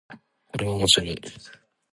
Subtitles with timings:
[0.47, 1.21] これは面白い